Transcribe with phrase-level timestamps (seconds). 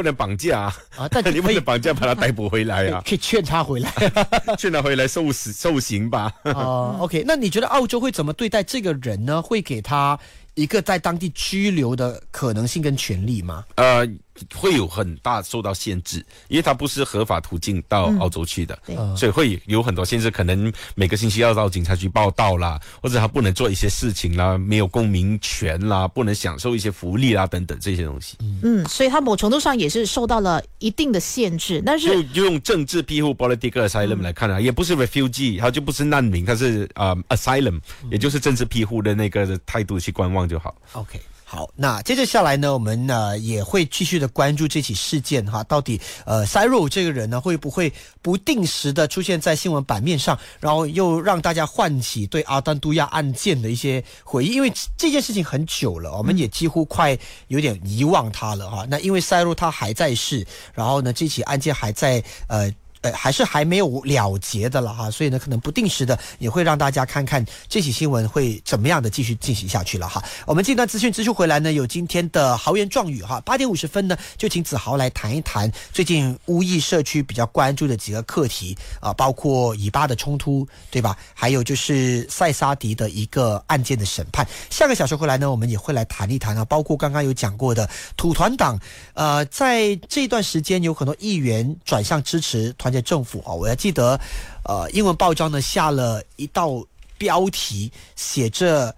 [0.00, 3.92] 不能绑架啊，啊，但 你不能绑架把他逮捕回来啊， 可以劝他回来。
[4.56, 6.32] 劝他回来受死受刑吧。
[6.44, 9.42] 哦，OK，那你觉得澳洲会怎么对待这个人呢？
[9.42, 10.18] 会给他
[10.54, 13.62] 一个在当地拘留的可能性跟权利吗？
[13.76, 14.06] 呃，
[14.54, 28.36] 会有很大受到限制，因为它不是合法途径到澳洲去的，嗯所以会有很多限制，可能每个星期要到警察局报到啦，或者他不能做一些事情啦，没有公民权啦，不能享受一些福利啦等等这些东西。
[28.62, 37.80] 嗯，所以他某程度上也是受到了一定的限制，但是就用政治庇护 （political asylum） 来看啊，也不是 refugee，他就不是难民，他是呃 asylum，
[38.10, 40.74] 也就是政治庇护的那个态度去观望就好。
[40.92, 41.20] OK，
[41.52, 57.18] 好，那接着下来呢，我们呢也会继续的关注这起事件哈，到底呃 c y r o 这个人呢会不会不定时的出现在新闻版面上，然后又让大家唤起对阿丹都亚案件的一些回忆，因为这件事情很久了，我们也几乎快
[57.48, 58.86] 有点遗忘他了哈。
[58.88, 62.72] 那因为 c y r o 他还在世，然后呢这起案件还在呃。
[63.02, 70.22] 呃，还是还没有了结的了哈，所以呢，可能不定时的也会让大家看看这起新闻会怎么样的继续进行下去了哈。
[70.46, 81.16] 我们这段资讯资讯回来呢，有今天的豪言壮语哈，八点五十分呢，就请子豪来谈一谈最近乌裔社区比较关注的几个课题啊，包括以巴的冲突，对吧？
[81.32, 84.46] 还有就是塞沙迪的一个案件的审判。
[84.68, 88.78] 下个小时回来呢，我们也会来谈一谈啊，包括刚刚有讲过的土团党，
[89.14, 93.52] 呃，在这段时间有很多议员转向支持团结政府啊。
[93.52, 94.18] 我还记得，
[94.64, 96.84] 呃，英文报章呢下了一道
[97.18, 98.94] 标题，写着。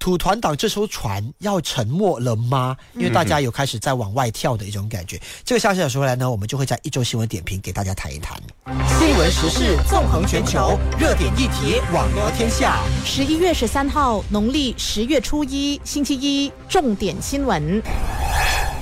[0.00, 2.76] 土团党这艘船要沉没了吗？
[2.94, 5.20] 因为大家有开始在往外跳的一种感觉。
[5.44, 8.40] 这个消息小时回来呢，我们就会在一周新闻点评给大家谈一谈
[9.00, 12.78] 新闻时事纵横全球，热点议题网罗天下。
[13.04, 17.82] 十一月十三号，农历十月初一，星期一，重点新闻。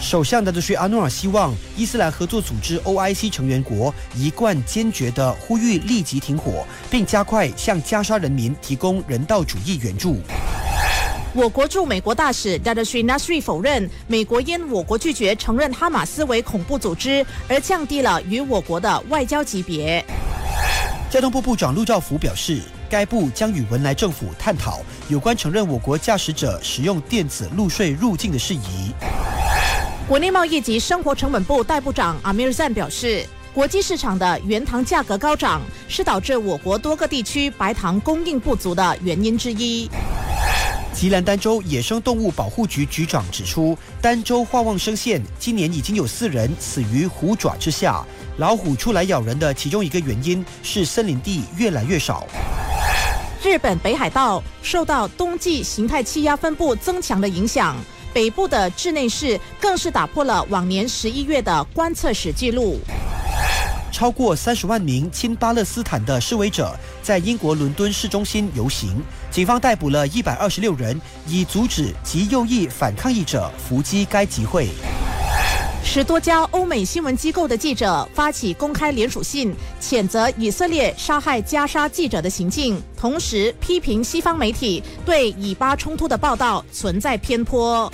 [0.01, 10.21] 首相纳德瑞阿诺尔希望伊斯兰合作组织 OIC 成员国一贯坚决地呼吁立即停火，并加快向加沙人民提供人道主义援助。
[11.35, 20.05] 我国驻美国大使 d a s h i Nasri 否认美国因我国拒绝承认哈马斯为恐怖组织而降低了与我国的外交级别。
[21.11, 28.93] 交通部部长陆兆福表示，该部将与文莱政府探讨有关承认我国驾驶者使用电子路税入境的事宜。
[30.09, 39.91] 国内贸易及生活成本部代部长阿米尔赞表示，国际市场的原糖价格高涨是导致我国多个地区白糖供应不足的原因之一。
[40.95, 48.05] 吉兰丹州野生动物保护局局长指出，丹州化旺生县今年已经有四人死于虎爪之下。
[48.37, 52.25] 老虎出来咬人的其中一个原因是森林地越来越少。
[53.43, 57.77] 日本北海道受到冬季形态气压分布增强的影响，
[58.17, 62.81] 北部的智内市更是打破了往年十一月的观测史记录。
[63.93, 74.71] 超过三十万名亲巴勒斯坦的示威者在英国伦敦市中心游行，警方逮捕了一百二十六人，以阻止极右翼反抗议者伏击该集会。
[75.89, 87.91] 十多家欧美新闻机构的记者发起公开联署信，谴责以色列杀害加沙记者的行径，同时批评西方媒体对以巴冲突的报道存在偏颇。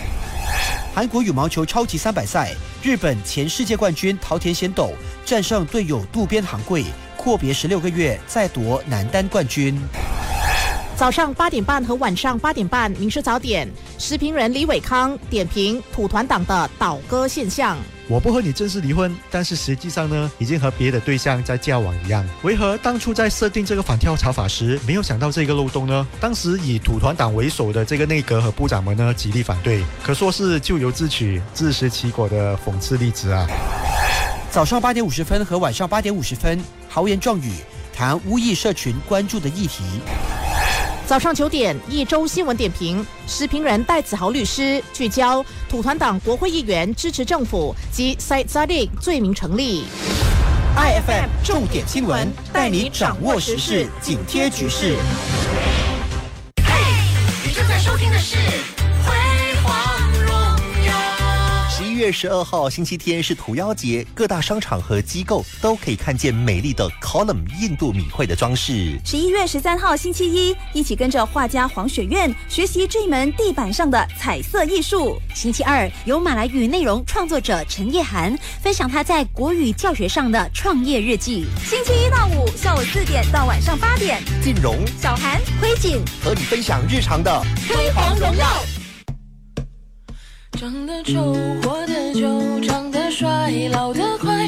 [0.93, 4.91] 韩国羽毛球超级三百赛，日本前世界冠军桃田贤斗
[5.25, 6.85] 战胜队友渡边航贵，
[7.17, 9.79] 阔别十六个月再夺男单冠军。
[10.95, 13.67] 早上八点半和晚上八点半，《民事早点》
[14.03, 17.79] 时评人李伟康点评土团党的倒戈现象。
[18.09, 22.29] 我不和你正式离婚，但是实际上呢，已经和别的对象在交往一样。
[22.43, 26.05] 为何当初在设定这个反跳槽法时，没有想到这个漏洞呢？
[26.21, 33.47] 当时以土团党为首的这个内阁和部长们呢，极力反对，可说是咎由自取、自食其果的讽刺例子啊！
[34.51, 37.53] 早上八点五十分和晚上八点五十分，豪言壮语
[37.95, 39.85] 谈乌裔社群关注的议题。
[41.13, 49.85] 早上九点，一周新闻点评，时评人戴子豪律师聚焦土团党国会议员支持政府及 Said Sadiq 罪名成立。
[50.75, 54.97] IFM 重点新闻带你掌握时事，紧贴局势。
[56.65, 56.73] 嘿
[57.47, 58.39] 你正在收听的是
[62.03, 68.99] 《月十二号星期天是屠妖节，各大商场和机构都可以看见美丽的 column 印度米会的装饰。
[69.05, 75.17] 十一月十三号星期一，一起跟着画家黄雪苑学习这门地板上的彩色艺术。
[75.33, 81.47] 星期二，由马来语内容创作者陈叶涵分享他在国语教学上的创业日记。
[81.65, 88.82] 星期一到五下午四点到晚上八点，静荣、小韩、辉锦和你分享日常的辉煌荣耀。
[90.63, 94.42] 长得丑，活得久，长得帅，老得快。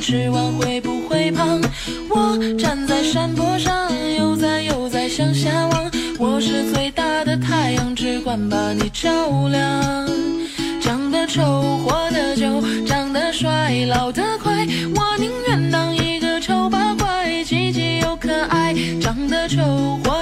[0.00, 1.60] 吃完会不会胖。
[2.08, 5.90] 我站在山坡上，悠哉悠哉向下望。
[6.18, 9.10] 我是最大的太阳，只管把你照
[9.48, 10.08] 亮。
[10.80, 11.42] 长得丑，
[11.84, 14.66] 活得久，长得帅，老得快。
[14.96, 18.74] 我宁愿当一个丑八怪，积极又可爱。
[19.00, 20.19] 长得丑，活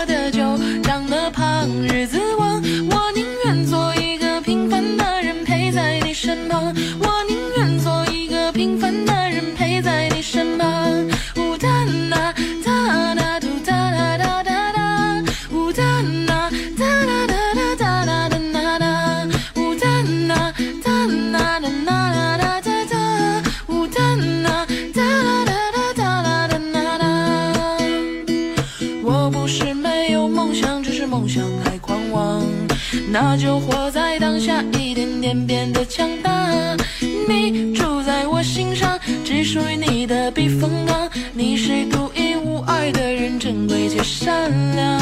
[33.38, 36.76] 就活在当下，一点点变得强大。
[37.28, 41.08] 你住在我心上，只属于你的避风港。
[41.32, 44.97] 你是独一无二的人，珍贵且善良。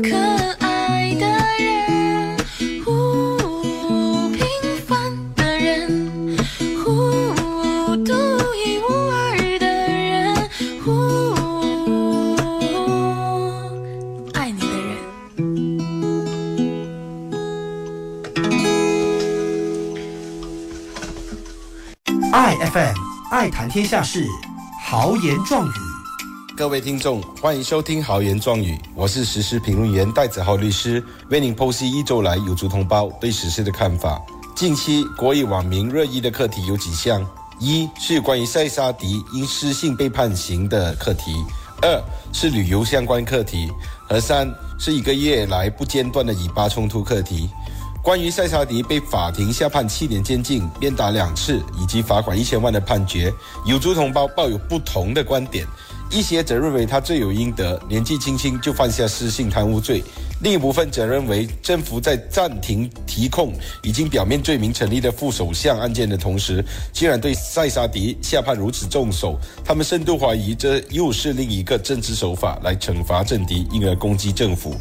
[0.00, 0.16] 可
[0.60, 1.26] 爱的
[1.58, 2.36] 人，
[2.84, 2.88] 呼
[4.30, 4.40] 平
[4.86, 6.38] 凡的人，
[6.82, 6.84] 呼
[8.04, 8.12] 独
[8.54, 10.48] 一无二的人，
[10.84, 10.86] 呼
[14.34, 14.90] 爱你的人。
[22.32, 22.96] 爱 FM
[23.30, 24.26] 爱谈天下事，
[24.84, 25.70] 豪言壮语。
[26.54, 34.20] 各位听众，欢迎收听《豪言壮语》，我是时事评论员戴子浩律师，为您剖析一周来有族同胞对时事的看法。
[34.54, 37.26] 近期国语网民热议的课题有几项：
[37.58, 41.32] 一是关于塞沙迪因失信被判刑的课题；
[41.80, 42.02] 二
[42.34, 43.68] 是旅游相关课题；
[44.06, 44.46] 和三
[44.78, 47.48] 是一个月来不间断的以巴冲突课题。
[48.02, 53.32] 关于塞沙迪被法庭下判七年监禁、鞭打两次以及罚款一千万的判决，
[53.64, 55.64] 有族同胞抱有不同的观点。
[56.12, 60.02] 一些则认为他罪有应得，年纪轻轻就犯下失信贪污罪；
[60.42, 66.62] 另一部分则认为政府在暂停提控已经表面罪名成立的副首相案件的同时，
[66.92, 74.76] 竟然对塞沙迪下判如此重手，他们深度怀疑这又是另一个政治手法来惩罚政敌，因而攻击政府。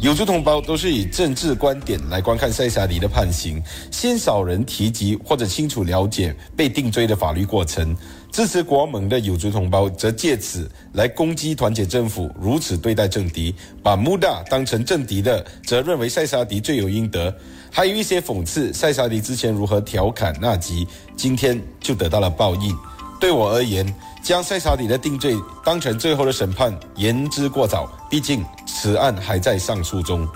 [0.00, 3.60] 有族同胞都是以政治观点来观看塞沙迪的判刑，
[3.90, 7.96] 鲜少人提及或者清楚了解被定罪的法律过程。
[8.36, 17.34] 支持国盟的有族同胞则借此来攻击团结政府如此对待政敌，把穆大当成政敌的，则认为塞沙迪罪有应得。
[17.72, 22.76] 还有一些讽刺塞沙迪之前如何调侃纳吉，今天就得到了报应。
[23.18, 23.90] 对我而言，
[24.22, 25.34] 将塞沙迪的定罪
[25.64, 27.90] 当成最后的审判，言之过早。
[28.10, 30.28] 毕竟此案还在上诉中。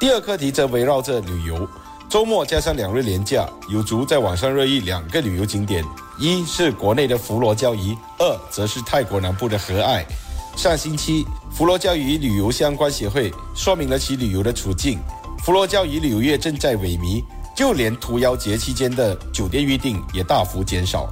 [0.00, 1.68] 第二课题则围绕着旅游。
[2.08, 5.84] 周末加上两日连假，有族在网上热议两个旅游景点，
[6.22, 10.06] 一是国内的佛罗交怡，二则是泰国南部的和爱。
[10.54, 15.00] 上星期，佛罗交怡旅游相关协会说明了其旅游的处境。
[15.42, 17.24] 佛罗交怡旅游业正在萎靡，
[17.56, 21.08] 就连屠妖节期间的酒店预订也大幅减少。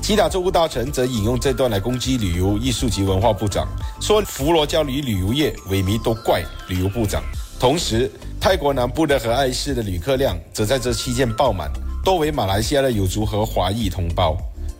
[0.00, 3.68] 吉打州务大臣则引用这段来攻击旅游艺术及文化部长，
[4.00, 7.22] 说佛罗交怡旅游业萎靡都怪旅游部长。
[7.60, 11.70] 同时，泰国南部的和爱市的旅客量则在这期间爆满，
[12.02, 14.34] 多为马来西亚的友族和华裔同胞。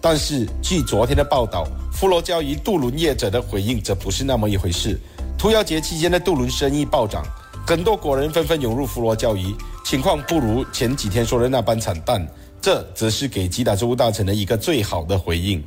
[0.06, 5.00] 但是，据昨天的报道，佛罗交怡渡轮业者的回应则不是那么一回事。
[5.38, 7.24] 屠妖节期间的渡轮生意暴涨，
[7.66, 12.22] 很多国人纷纷涌入佛罗交怡，情况不如前几天说的那般惨淡。
[12.60, 15.64] 这则是给吉打州大臣的一个最好的回应。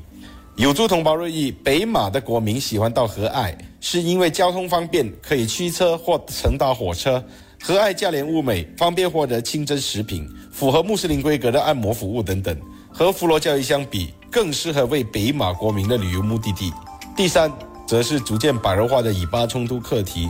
[0.56, 7.24] 有族同胞热议，北马的国民喜欢到和爱，是因为交通方便，可以驱车或乘搭火车。
[7.60, 12.56] 和爱价廉物美，方便获得清真食品，符合穆斯林规格的按摩服务等等。
[12.98, 16.74] 和佛罗交怡相比，更适合为北马国民的旅游目的地。
[17.16, 17.52] 第三，
[17.86, 20.28] 则是逐渐白热化的以巴冲突课题。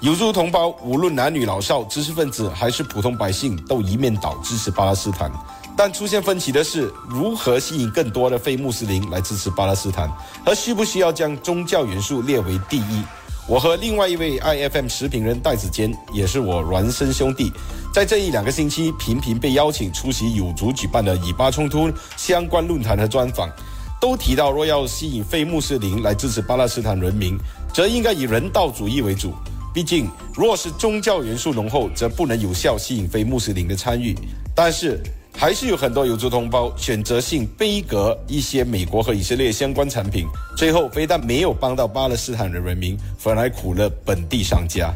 [0.00, 5.30] 有族同胞无论男女老少、知识分子还是普通百姓，都一面倒支持巴勒斯坦。
[5.76, 10.10] 但出现分歧的是，如何吸引更多的非穆斯林来支持巴勒斯坦，
[10.44, 13.04] 和需不需要将宗教元素列为第一。
[13.48, 17.50] 我和另外一位 IFM 时评人戴子坚，也是我孪生兄弟，
[17.94, 23.50] 在这一两个星期频频被邀请出席有族举办的以巴冲突相关论坛和专访，
[23.98, 27.38] 都提到，若要吸引非穆斯林来支持巴勒斯坦人民，
[27.72, 29.32] 则应该以人道主义为主。
[29.72, 34.14] 毕竟，若是宗教元素浓厚，则不能有效吸引非穆斯林的参与。
[34.54, 35.00] 但是，
[35.40, 40.26] 还是有很多有族同胞选择性背革一些美国和以色列相关产品，
[40.56, 44.92] 最后非但没有帮到巴勒斯坦的人民，反而苦了本地商家。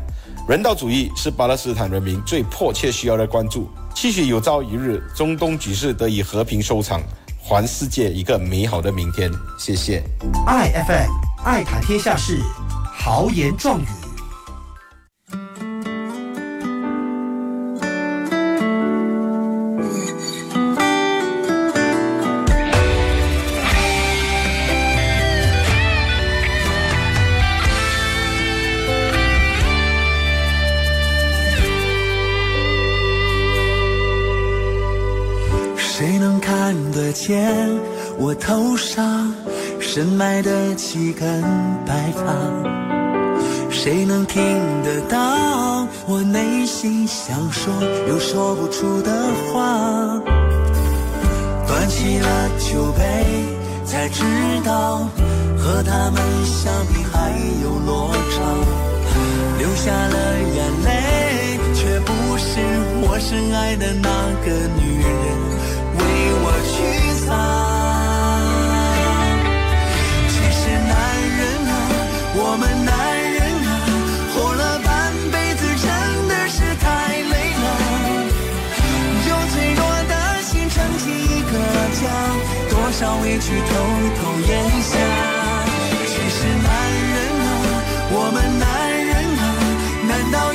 [0.48, 7.00] 人道主义是巴勒斯坦人民最迫切需要的关注，期许有朝一日中东局势得以和平收场，
[7.40, 9.30] 还世界一个美好的明天。
[9.56, 10.02] 谢谢。
[10.48, 11.08] IFM
[11.44, 12.40] 爱谈天下事，
[12.92, 14.01] 豪言壮语。
[38.18, 39.32] 我头上
[39.80, 41.42] 深埋的几根
[41.86, 42.22] 白发？
[43.70, 44.42] 谁能听
[44.84, 47.72] 得到我内心想说
[48.06, 49.10] 又说不出的
[49.52, 50.20] 话？
[51.66, 53.02] 端起了酒杯，
[53.84, 54.22] 才知
[54.62, 55.08] 道
[55.58, 58.42] 和他们相比还有落差，
[59.58, 62.60] 流下了眼泪，却不是
[63.00, 64.08] 我深爱的那
[64.44, 65.08] 个女人。
[65.98, 66.00] 为
[66.82, 67.30] 我去洒。
[70.28, 70.60] 其实
[70.90, 70.92] 男
[71.38, 71.72] 人啊，
[72.34, 72.90] 我们男
[73.32, 73.70] 人啊，
[74.34, 74.90] 活了半
[75.30, 75.84] 辈子真
[76.28, 76.86] 的是太
[77.32, 77.64] 累了。
[79.28, 80.12] 用脆弱的
[80.42, 81.54] 心撑起一个
[82.00, 82.02] 家，
[82.70, 83.70] 多少委屈偷
[84.18, 84.50] 偷咽
[84.82, 84.90] 下。
[86.06, 86.68] 其实男
[87.12, 87.48] 人啊，
[88.10, 88.66] 我们男
[89.06, 89.44] 人啊，
[90.08, 90.52] 难道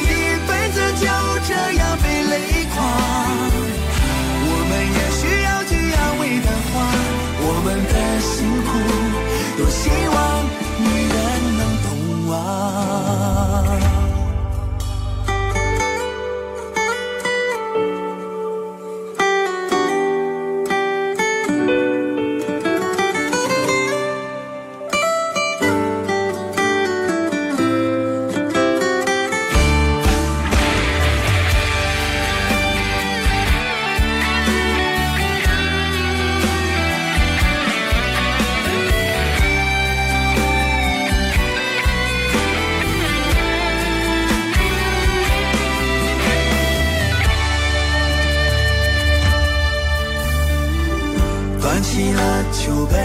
[52.14, 52.96] 了酒杯，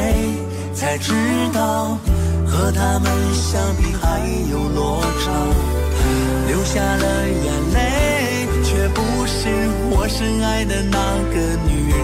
[0.75, 1.13] 才知
[1.53, 1.99] 道
[2.47, 5.31] 和他们相比还有落差，
[6.49, 9.39] 流下了眼泪，却不是
[9.91, 10.99] 我深爱的那
[11.33, 11.35] 个
[11.67, 11.97] 女人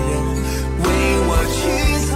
[0.82, 0.86] 为
[1.26, 1.58] 我去
[2.06, 2.12] 擦。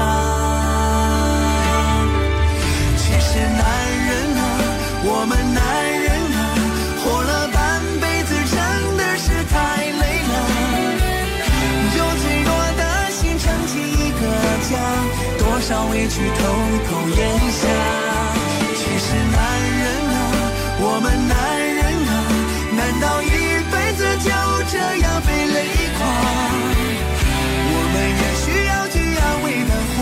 [2.96, 3.60] 其实男
[4.06, 4.40] 人啊，
[5.04, 5.60] 我们男
[15.90, 16.40] 委屈偷
[16.86, 17.18] 偷咽
[17.50, 17.62] 下。
[18.76, 19.38] 其实男
[19.80, 20.16] 人啊，
[20.78, 21.32] 我们男
[21.78, 22.12] 人啊，
[22.76, 23.26] 难道一
[23.70, 24.30] 辈子就
[24.70, 25.56] 这样被累
[25.98, 26.00] 垮？
[27.74, 29.98] 我们也需要句安慰的话，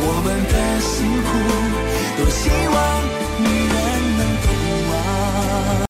[0.00, 1.28] 我们的辛苦，
[2.16, 2.76] 多希望